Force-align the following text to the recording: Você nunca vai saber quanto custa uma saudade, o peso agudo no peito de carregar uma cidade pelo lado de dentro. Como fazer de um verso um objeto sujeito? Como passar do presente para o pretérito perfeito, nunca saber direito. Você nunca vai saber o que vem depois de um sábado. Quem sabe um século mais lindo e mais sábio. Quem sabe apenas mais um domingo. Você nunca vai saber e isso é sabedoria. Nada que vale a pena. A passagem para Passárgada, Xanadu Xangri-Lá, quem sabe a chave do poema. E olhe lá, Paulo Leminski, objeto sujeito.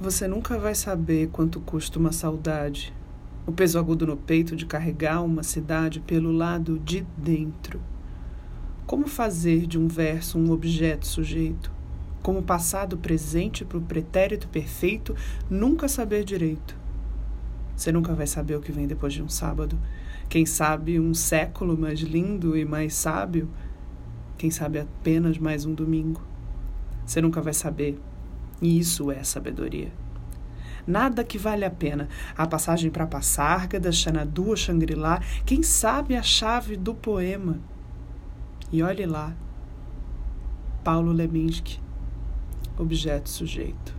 Você 0.00 0.28
nunca 0.28 0.56
vai 0.56 0.76
saber 0.76 1.28
quanto 1.32 1.58
custa 1.58 1.98
uma 1.98 2.12
saudade, 2.12 2.94
o 3.44 3.50
peso 3.50 3.80
agudo 3.80 4.06
no 4.06 4.16
peito 4.16 4.54
de 4.54 4.64
carregar 4.64 5.24
uma 5.24 5.42
cidade 5.42 5.98
pelo 5.98 6.30
lado 6.30 6.78
de 6.78 7.04
dentro. 7.16 7.80
Como 8.86 9.08
fazer 9.08 9.66
de 9.66 9.76
um 9.76 9.88
verso 9.88 10.38
um 10.38 10.52
objeto 10.52 11.04
sujeito? 11.04 11.72
Como 12.22 12.44
passar 12.44 12.86
do 12.86 12.96
presente 12.96 13.64
para 13.64 13.76
o 13.76 13.82
pretérito 13.82 14.46
perfeito, 14.46 15.16
nunca 15.50 15.88
saber 15.88 16.22
direito. 16.22 16.76
Você 17.74 17.90
nunca 17.90 18.14
vai 18.14 18.28
saber 18.28 18.54
o 18.54 18.60
que 18.60 18.70
vem 18.70 18.86
depois 18.86 19.12
de 19.12 19.20
um 19.20 19.28
sábado. 19.28 19.76
Quem 20.28 20.46
sabe 20.46 21.00
um 21.00 21.12
século 21.12 21.76
mais 21.76 21.98
lindo 21.98 22.56
e 22.56 22.64
mais 22.64 22.94
sábio. 22.94 23.50
Quem 24.36 24.48
sabe 24.48 24.78
apenas 24.78 25.38
mais 25.38 25.64
um 25.64 25.74
domingo. 25.74 26.22
Você 27.04 27.20
nunca 27.20 27.42
vai 27.42 27.52
saber 27.52 27.98
e 28.60 28.78
isso 28.78 29.10
é 29.10 29.22
sabedoria. 29.22 29.92
Nada 30.86 31.22
que 31.22 31.36
vale 31.36 31.66
a 31.66 31.70
pena. 31.70 32.08
A 32.36 32.46
passagem 32.46 32.90
para 32.90 33.06
Passárgada, 33.06 33.92
Xanadu 33.92 34.56
Xangri-Lá, 34.56 35.20
quem 35.44 35.62
sabe 35.62 36.16
a 36.16 36.22
chave 36.22 36.76
do 36.76 36.94
poema. 36.94 37.58
E 38.72 38.82
olhe 38.82 39.04
lá, 39.04 39.36
Paulo 40.82 41.12
Leminski, 41.12 41.78
objeto 42.78 43.28
sujeito. 43.28 43.97